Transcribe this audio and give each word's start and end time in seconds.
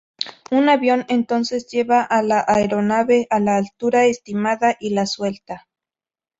Un 0.49 0.67
avión 0.67 1.05
entonces 1.09 1.67
lleva 1.67 2.01
a 2.01 2.23
la 2.23 2.43
aeronave 2.47 3.27
a 3.29 3.39
la 3.39 3.57
altura 3.57 4.05
estimada 4.05 4.75
y 4.79 4.95
la 4.95 5.05
suelta. 5.05 5.67